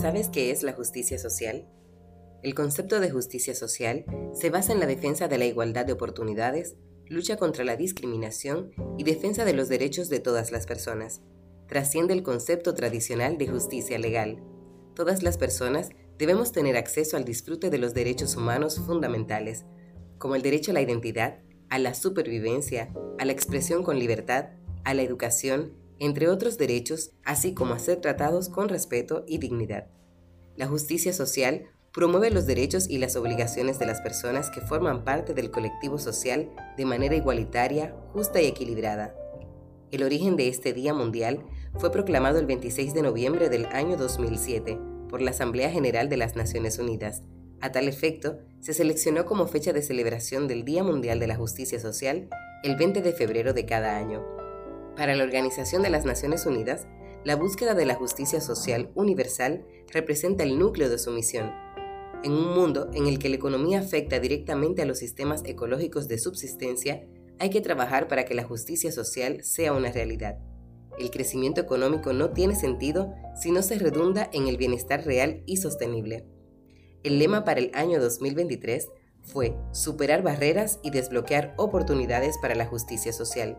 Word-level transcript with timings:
¿Sabes 0.00 0.28
qué 0.28 0.50
es 0.50 0.62
la 0.62 0.74
justicia 0.74 1.18
social? 1.18 1.66
El 2.42 2.54
concepto 2.54 3.00
de 3.00 3.10
justicia 3.10 3.54
social 3.54 4.04
se 4.34 4.50
basa 4.50 4.74
en 4.74 4.78
la 4.78 4.86
defensa 4.86 5.26
de 5.26 5.38
la 5.38 5.46
igualdad 5.46 5.86
de 5.86 5.94
oportunidades, 5.94 6.76
lucha 7.06 7.38
contra 7.38 7.64
la 7.64 7.76
discriminación 7.76 8.72
y 8.98 9.04
defensa 9.04 9.46
de 9.46 9.54
los 9.54 9.70
derechos 9.70 10.10
de 10.10 10.20
todas 10.20 10.52
las 10.52 10.66
personas. 10.66 11.22
Trasciende 11.66 12.12
el 12.12 12.22
concepto 12.22 12.74
tradicional 12.74 13.38
de 13.38 13.48
justicia 13.48 13.98
legal. 13.98 14.42
Todas 14.94 15.22
las 15.22 15.38
personas 15.38 15.88
debemos 16.18 16.52
tener 16.52 16.76
acceso 16.76 17.16
al 17.16 17.24
disfrute 17.24 17.70
de 17.70 17.78
los 17.78 17.94
derechos 17.94 18.36
humanos 18.36 18.78
fundamentales, 18.78 19.64
como 20.18 20.34
el 20.34 20.42
derecho 20.42 20.72
a 20.72 20.74
la 20.74 20.82
identidad, 20.82 21.38
a 21.70 21.78
la 21.78 21.94
supervivencia, 21.94 22.92
a 23.18 23.24
la 23.24 23.32
expresión 23.32 23.82
con 23.82 23.98
libertad, 23.98 24.50
a 24.84 24.92
la 24.92 25.02
educación, 25.02 25.72
entre 25.98 26.28
otros 26.28 26.58
derechos, 26.58 27.12
así 27.24 27.54
como 27.54 27.74
a 27.74 27.78
ser 27.78 28.00
tratados 28.00 28.48
con 28.48 28.68
respeto 28.68 29.24
y 29.26 29.38
dignidad. 29.38 29.86
La 30.56 30.66
justicia 30.66 31.12
social 31.12 31.66
promueve 31.92 32.30
los 32.30 32.46
derechos 32.46 32.90
y 32.90 32.98
las 32.98 33.16
obligaciones 33.16 33.78
de 33.78 33.86
las 33.86 34.02
personas 34.02 34.50
que 34.50 34.60
forman 34.60 35.04
parte 35.04 35.32
del 35.32 35.50
colectivo 35.50 35.98
social 35.98 36.50
de 36.76 36.84
manera 36.84 37.16
igualitaria, 37.16 37.96
justa 38.12 38.42
y 38.42 38.46
equilibrada. 38.46 39.14
El 39.90 40.02
origen 40.02 40.36
de 40.36 40.48
este 40.48 40.74
Día 40.74 40.92
Mundial 40.92 41.46
fue 41.78 41.90
proclamado 41.90 42.38
el 42.38 42.46
26 42.46 42.92
de 42.92 43.02
noviembre 43.02 43.48
del 43.48 43.66
año 43.66 43.96
2007 43.96 44.78
por 45.08 45.22
la 45.22 45.30
Asamblea 45.30 45.70
General 45.70 46.08
de 46.08 46.18
las 46.18 46.36
Naciones 46.36 46.78
Unidas. 46.78 47.22
A 47.62 47.72
tal 47.72 47.88
efecto, 47.88 48.40
se 48.60 48.74
seleccionó 48.74 49.24
como 49.24 49.46
fecha 49.46 49.72
de 49.72 49.80
celebración 49.80 50.48
del 50.48 50.64
Día 50.64 50.82
Mundial 50.82 51.18
de 51.18 51.28
la 51.28 51.36
Justicia 51.36 51.80
Social 51.80 52.28
el 52.62 52.76
20 52.76 53.00
de 53.00 53.12
febrero 53.12 53.54
de 53.54 53.64
cada 53.64 53.96
año. 53.96 54.35
Para 54.96 55.14
la 55.14 55.24
Organización 55.24 55.82
de 55.82 55.90
las 55.90 56.06
Naciones 56.06 56.46
Unidas, 56.46 56.86
la 57.22 57.36
búsqueda 57.36 57.74
de 57.74 57.84
la 57.84 57.96
justicia 57.96 58.40
social 58.40 58.90
universal 58.94 59.66
representa 59.92 60.42
el 60.42 60.58
núcleo 60.58 60.88
de 60.88 60.98
su 60.98 61.10
misión. 61.10 61.52
En 62.24 62.32
un 62.32 62.54
mundo 62.54 62.90
en 62.94 63.06
el 63.06 63.18
que 63.18 63.28
la 63.28 63.36
economía 63.36 63.80
afecta 63.80 64.20
directamente 64.20 64.80
a 64.80 64.86
los 64.86 64.98
sistemas 64.98 65.42
ecológicos 65.44 66.08
de 66.08 66.18
subsistencia, 66.18 67.06
hay 67.38 67.50
que 67.50 67.60
trabajar 67.60 68.08
para 68.08 68.24
que 68.24 68.34
la 68.34 68.44
justicia 68.44 68.90
social 68.90 69.44
sea 69.44 69.74
una 69.74 69.92
realidad. 69.92 70.38
El 70.98 71.10
crecimiento 71.10 71.60
económico 71.60 72.14
no 72.14 72.30
tiene 72.30 72.54
sentido 72.54 73.12
si 73.38 73.50
no 73.50 73.60
se 73.60 73.78
redunda 73.78 74.30
en 74.32 74.48
el 74.48 74.56
bienestar 74.56 75.04
real 75.04 75.42
y 75.44 75.58
sostenible. 75.58 76.24
El 77.02 77.18
lema 77.18 77.44
para 77.44 77.60
el 77.60 77.70
año 77.74 78.00
2023 78.00 78.88
fue 79.22 79.56
Superar 79.72 80.22
barreras 80.22 80.80
y 80.82 80.90
desbloquear 80.90 81.52
oportunidades 81.58 82.38
para 82.40 82.54
la 82.54 82.64
justicia 82.64 83.12
social. 83.12 83.58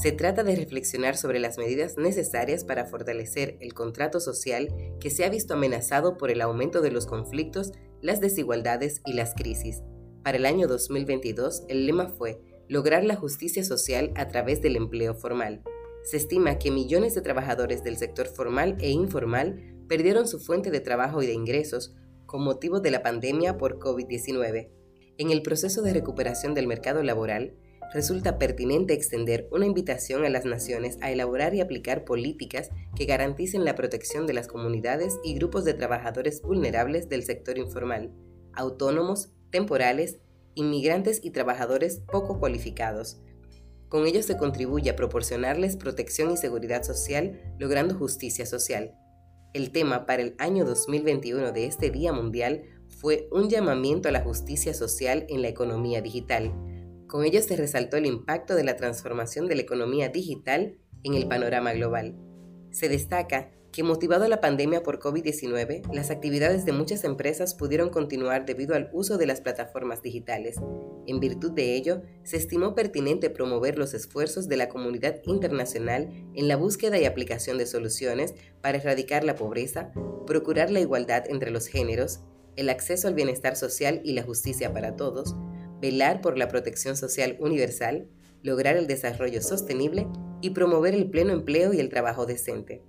Se 0.00 0.12
trata 0.12 0.44
de 0.44 0.54
reflexionar 0.54 1.16
sobre 1.16 1.38
las 1.38 1.56
medidas 1.56 1.96
necesarias 1.96 2.64
para 2.64 2.84
fortalecer 2.84 3.56
el 3.60 3.72
contrato 3.72 4.20
social 4.20 4.68
que 5.00 5.08
se 5.08 5.24
ha 5.24 5.30
visto 5.30 5.54
amenazado 5.54 6.18
por 6.18 6.30
el 6.30 6.42
aumento 6.42 6.82
de 6.82 6.90
los 6.90 7.06
conflictos, 7.06 7.72
las 8.02 8.20
desigualdades 8.20 9.00
y 9.06 9.14
las 9.14 9.34
crisis. 9.34 9.82
Para 10.22 10.36
el 10.36 10.44
año 10.44 10.68
2022, 10.68 11.62
el 11.68 11.86
lema 11.86 12.08
fue 12.08 12.42
lograr 12.68 13.04
la 13.04 13.16
justicia 13.16 13.64
social 13.64 14.12
a 14.16 14.28
través 14.28 14.60
del 14.60 14.76
empleo 14.76 15.14
formal. 15.14 15.62
Se 16.04 16.18
estima 16.18 16.58
que 16.58 16.70
millones 16.70 17.14
de 17.14 17.22
trabajadores 17.22 17.82
del 17.82 17.96
sector 17.96 18.26
formal 18.26 18.76
e 18.80 18.90
informal 18.90 19.76
perdieron 19.88 20.28
su 20.28 20.38
fuente 20.38 20.70
de 20.70 20.80
trabajo 20.80 21.22
y 21.22 21.26
de 21.26 21.32
ingresos 21.32 21.94
con 22.26 22.44
motivo 22.44 22.80
de 22.80 22.90
la 22.90 23.02
pandemia 23.02 23.56
por 23.56 23.78
COVID-19. 23.78 24.68
En 25.16 25.30
el 25.30 25.40
proceso 25.40 25.80
de 25.80 25.94
recuperación 25.94 26.52
del 26.52 26.66
mercado 26.66 27.02
laboral, 27.02 27.56
resulta 27.92 28.38
pertinente 28.38 28.94
extender 28.94 29.48
una 29.50 29.66
invitación 29.66 30.24
a 30.24 30.28
las 30.28 30.44
naciones 30.44 30.98
a 31.00 31.10
elaborar 31.10 31.54
y 31.54 31.60
aplicar 31.60 32.04
políticas 32.04 32.70
que 32.94 33.06
garanticen 33.06 33.64
la 33.64 33.74
protección 33.74 34.26
de 34.26 34.34
las 34.34 34.48
comunidades 34.48 35.18
y 35.24 35.34
grupos 35.34 35.64
de 35.64 35.74
trabajadores 35.74 36.42
vulnerables 36.42 37.08
del 37.08 37.22
sector 37.22 37.58
informal, 37.58 38.12
autónomos, 38.52 39.30
temporales, 39.50 40.18
inmigrantes 40.54 41.20
y 41.22 41.30
trabajadores 41.30 42.02
poco 42.10 42.38
cualificados. 42.38 43.18
Con 43.88 44.06
ello 44.06 44.22
se 44.22 44.36
contribuye 44.36 44.90
a 44.90 44.96
proporcionarles 44.96 45.76
protección 45.76 46.32
y 46.32 46.36
seguridad 46.36 46.82
social, 46.82 47.40
logrando 47.58 47.94
justicia 47.94 48.44
social. 48.44 48.94
El 49.52 49.70
tema 49.70 50.06
para 50.06 50.22
el 50.22 50.34
año 50.38 50.64
2021 50.64 51.52
de 51.52 51.66
este 51.66 51.90
Día 51.90 52.12
Mundial 52.12 52.62
fue 52.88 53.28
un 53.30 53.48
llamamiento 53.48 54.08
a 54.08 54.12
la 54.12 54.22
justicia 54.22 54.74
social 54.74 55.24
en 55.28 55.40
la 55.40 55.48
economía 55.48 56.02
digital, 56.02 56.52
con 57.06 57.24
ello 57.24 57.40
se 57.42 57.56
resaltó 57.56 57.96
el 57.96 58.06
impacto 58.06 58.54
de 58.54 58.64
la 58.64 58.76
transformación 58.76 59.48
de 59.48 59.54
la 59.54 59.62
economía 59.62 60.08
digital 60.08 60.78
en 61.04 61.14
el 61.14 61.28
panorama 61.28 61.72
global. 61.72 62.16
Se 62.70 62.88
destaca 62.88 63.50
que 63.76 63.82
motivado 63.82 64.24
a 64.24 64.28
la 64.28 64.40
pandemia 64.40 64.82
por 64.82 65.00
COVID-19, 65.00 65.92
las 65.92 66.10
actividades 66.10 66.64
de 66.64 66.72
muchas 66.72 67.04
empresas 67.04 67.54
pudieron 67.54 67.90
continuar 67.90 68.46
debido 68.46 68.74
al 68.74 68.88
uso 68.94 69.18
de 69.18 69.26
las 69.26 69.42
plataformas 69.42 70.00
digitales. 70.00 70.56
En 71.06 71.20
virtud 71.20 71.52
de 71.52 71.74
ello, 71.74 72.00
se 72.24 72.38
estimó 72.38 72.74
pertinente 72.74 73.28
promover 73.28 73.76
los 73.76 73.92
esfuerzos 73.92 74.48
de 74.48 74.56
la 74.56 74.70
comunidad 74.70 75.20
internacional 75.26 76.08
en 76.34 76.48
la 76.48 76.56
búsqueda 76.56 76.98
y 76.98 77.04
aplicación 77.04 77.58
de 77.58 77.66
soluciones 77.66 78.34
para 78.62 78.78
erradicar 78.78 79.24
la 79.24 79.34
pobreza, 79.34 79.92
procurar 80.26 80.70
la 80.70 80.80
igualdad 80.80 81.24
entre 81.28 81.50
los 81.50 81.66
géneros, 81.66 82.20
el 82.56 82.70
acceso 82.70 83.08
al 83.08 83.14
bienestar 83.14 83.56
social 83.56 84.00
y 84.04 84.14
la 84.14 84.22
justicia 84.22 84.72
para 84.72 84.96
todos, 84.96 85.36
velar 85.80 86.20
por 86.20 86.38
la 86.38 86.48
protección 86.48 86.96
social 86.96 87.36
universal, 87.40 88.08
lograr 88.42 88.76
el 88.76 88.86
desarrollo 88.86 89.42
sostenible 89.42 90.06
y 90.40 90.50
promover 90.50 90.94
el 90.94 91.10
pleno 91.10 91.32
empleo 91.32 91.72
y 91.72 91.80
el 91.80 91.88
trabajo 91.88 92.26
decente. 92.26 92.82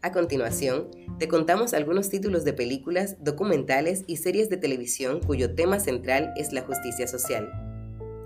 A 0.00 0.12
continuación, 0.12 0.90
te 1.18 1.26
contamos 1.26 1.74
algunos 1.74 2.08
títulos 2.08 2.44
de 2.44 2.52
películas, 2.52 3.16
documentales 3.20 4.04
y 4.06 4.16
series 4.16 4.48
de 4.48 4.56
televisión 4.56 5.20
cuyo 5.20 5.54
tema 5.54 5.80
central 5.80 6.32
es 6.36 6.52
la 6.52 6.62
justicia 6.62 7.08
social. 7.08 7.50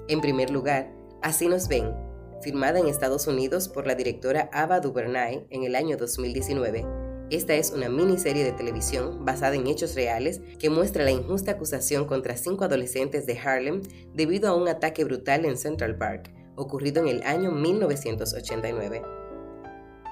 En 0.08 0.20
primer 0.20 0.50
lugar, 0.50 0.92
Así 1.22 1.46
nos 1.46 1.68
ven, 1.68 1.94
firmada 2.42 2.80
en 2.80 2.88
Estados 2.88 3.28
Unidos 3.28 3.68
por 3.68 3.86
la 3.86 3.94
directora 3.94 4.50
Ava 4.52 4.80
DuVernay 4.80 5.46
en 5.50 5.62
el 5.62 5.76
año 5.76 5.96
2019 5.96 7.01
esta 7.32 7.54
es 7.54 7.70
una 7.70 7.88
miniserie 7.88 8.44
de 8.44 8.52
televisión 8.52 9.24
basada 9.24 9.54
en 9.54 9.66
hechos 9.66 9.94
reales 9.94 10.42
que 10.58 10.68
muestra 10.68 11.02
la 11.02 11.12
injusta 11.12 11.52
acusación 11.52 12.04
contra 12.04 12.36
cinco 12.36 12.64
adolescentes 12.64 13.24
de 13.24 13.38
Harlem 13.38 13.80
debido 14.12 14.50
a 14.50 14.54
un 14.54 14.68
ataque 14.68 15.02
brutal 15.04 15.46
en 15.46 15.56
Central 15.56 15.96
Park, 15.96 16.30
ocurrido 16.56 17.00
en 17.00 17.08
el 17.08 17.22
año 17.22 17.50
1989. 17.50 19.02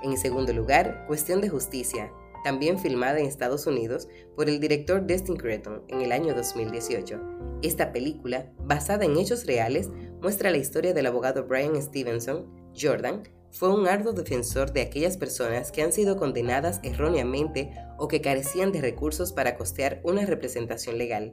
En 0.03 0.16
segundo 0.16 0.54
lugar, 0.54 1.04
Cuestión 1.06 1.42
de 1.42 1.50
Justicia, 1.50 2.10
también 2.42 2.78
filmada 2.78 3.20
en 3.20 3.26
Estados 3.26 3.66
Unidos 3.66 4.09
por 4.34 4.48
el 4.48 4.59
director 4.59 5.06
Destin 5.06 5.36
Cretton 5.36 5.82
en 5.88 6.00
el 6.00 6.12
año 6.12 6.34
2018. 6.34 7.20
Esta 7.60 7.92
película, 7.92 8.50
basada 8.64 9.04
en 9.04 9.19
hechos 9.19 9.44
reales, 9.44 9.91
muestra 10.22 10.50
la 10.50 10.56
historia 10.56 10.94
del 10.94 11.04
abogado 11.04 11.44
Brian 11.44 11.80
Stevenson, 11.82 12.47
Jordan, 12.75 13.25
fue 13.50 13.69
un 13.69 13.87
arduo 13.88 14.12
defensor 14.12 14.72
de 14.72 14.83
aquellas 14.83 15.16
personas 15.16 15.72
que 15.72 15.83
han 15.83 15.93
sido 15.93 16.16
condenadas 16.16 16.81
erróneamente 16.83 17.72
o 17.99 18.09
que 18.09 18.21
carecían 18.21 18.72
de 18.72 18.81
recursos 18.81 19.33
para 19.33 19.56
costear 19.56 20.00
una 20.05 20.25
representación 20.25 20.99
legal. 20.99 21.33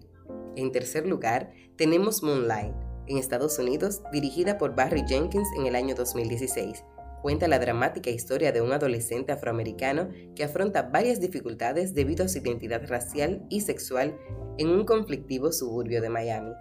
En 0.56 0.72
tercer 0.72 1.07
lugar, 1.07 1.51
tenemos 1.75 2.23
Moonlight, 2.23 2.73
en 3.07 3.17
Estados 3.17 3.59
Unidos, 3.59 4.01
dirigida 4.11 4.57
por 4.57 4.75
Barry 4.75 5.03
Jenkins 5.07 5.47
en 5.57 5.67
el 5.67 5.75
año 5.75 5.95
2016. 5.95 6.83
Cuenta 7.22 7.47
la 7.47 7.59
dramática 7.59 8.09
historia 8.09 8.51
de 8.51 8.61
un 8.61 8.72
adolescente 8.72 9.31
afroamericano 9.31 10.09
que 10.35 10.44
afronta 10.44 10.83
varias 10.83 11.19
dificultades 11.19 11.94
debido 11.94 12.25
a 12.25 12.27
su 12.27 12.39
identidad 12.39 12.88
racial 12.88 13.45
y 13.50 13.61
sexual 13.61 14.17
en 14.57 14.69
un 14.69 14.85
conflictivo 14.85 15.51
suburbio 15.51 16.01
de 16.01 16.09
Miami. 16.09 16.51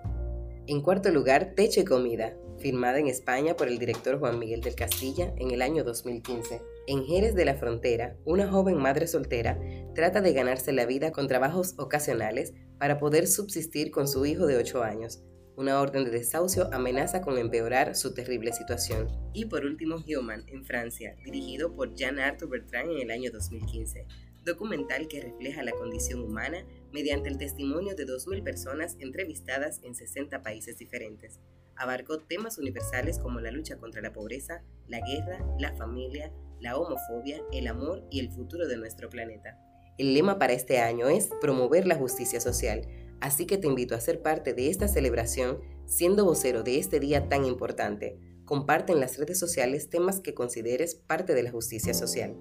En 0.69 0.81
cuarto 0.81 1.13
lugar, 1.13 1.53
Techo 1.55 1.81
y 1.81 1.85
Comida, 1.85 2.37
firmada 2.59 2.99
en 2.99 3.07
España 3.07 3.57
por 3.57 3.69
el 3.69 3.79
director 3.79 4.19
Juan 4.19 4.41
Miguel 4.41 4.63
del 4.63 4.75
Castilla 4.75 5.33
en 5.37 5.53
el 5.53 5.63
año 5.63 5.85
2015. 5.85 6.61
En 6.89 7.05
Jerez 7.05 7.37
de 7.37 7.45
la 7.45 7.55
Frontera, 7.55 8.17
una 8.25 8.49
joven 8.49 8.77
madre 8.77 9.07
soltera 9.07 9.61
trata 9.95 10.21
de 10.21 10.33
ganarse 10.33 10.73
la 10.73 10.85
vida 10.85 11.13
con 11.13 11.29
trabajos 11.29 11.75
ocasionales 11.79 12.53
para 12.79 12.99
poder 12.99 13.29
subsistir 13.29 13.93
con 13.93 14.09
su 14.09 14.27
hijo 14.27 14.47
de 14.47 14.57
8 14.57 14.83
años. 14.83 15.23
Una 15.55 15.81
orden 15.81 16.05
de 16.05 16.11
desahucio 16.11 16.69
amenaza 16.75 17.21
con 17.21 17.39
empeorar 17.39 17.95
su 17.95 18.13
terrible 18.13 18.53
situación. 18.53 19.07
Y 19.35 19.45
por 19.45 19.65
último, 19.65 19.99
Human, 20.05 20.43
en 20.49 20.65
Francia, 20.65 21.15
dirigido 21.25 21.77
por 21.77 21.95
Jean-Arthur 21.95 22.49
Bertrand 22.49 22.91
en 22.91 23.03
el 23.03 23.11
año 23.13 23.31
2015 23.31 24.05
documental 24.47 25.09
que 25.09 25.21
refleja 25.21 25.63
la 25.63 25.73
condición 25.73 26.23
humana 26.23 26.65
mediante 26.97 27.29
el 27.29 27.37
testimonio 27.37 27.95
de 27.95 28.07
2.000 28.07 28.43
personas 28.43 28.97
entrevistadas 29.01 29.81
en 29.83 29.95
60 29.95 30.43
países 30.43 30.79
diferentes. 30.79 31.41
Abarcó 31.77 32.21
temas 32.21 32.57
universales 32.57 33.19
como 33.19 33.39
la 33.39 33.51
lucha 33.51 33.77
contra 33.77 34.01
la 34.01 34.15
pobreza, 34.15 34.63
la 34.89 35.01
guerra, 35.07 35.45
la 35.59 35.77
familia, 35.77 36.33
la 36.59 36.79
homofobia, 36.79 37.43
el 37.53 37.67
amor 37.67 38.07
y 38.11 38.21
el 38.21 38.31
futuro 38.31 38.67
de 38.67 38.79
nuestro 38.79 39.11
planeta. 39.11 39.59
El 39.99 40.15
lema 40.15 40.39
para 40.39 40.55
este 40.55 40.79
año 40.79 41.11
es 41.11 41.29
promover 41.39 41.87
la 41.87 41.97
justicia 41.97 42.41
social, 42.41 42.89
así 43.21 43.45
que 43.45 43.59
te 43.59 43.67
invito 43.67 43.95
a 43.95 44.01
ser 44.01 44.23
parte 44.23 44.55
de 44.55 44.71
esta 44.71 44.89
celebración 44.89 45.61
siendo 45.85 46.25
vocero 46.25 46.63
de 46.63 46.79
este 46.79 46.99
día 46.99 47.29
tan 47.29 47.45
importante. 47.45 48.19
Comparte 48.47 48.95
en 48.95 49.01
las 49.01 49.19
redes 49.19 49.39
sociales 49.39 49.91
temas 49.91 50.21
que 50.21 50.33
consideres 50.33 50.95
parte 50.95 51.35
de 51.35 51.43
la 51.43 51.51
justicia 51.51 51.93
social. 51.93 52.39